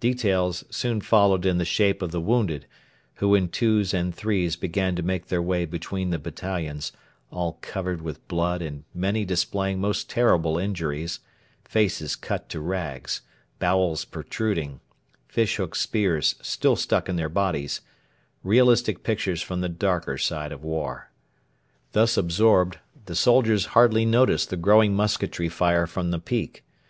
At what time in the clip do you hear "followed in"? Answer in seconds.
1.02-1.58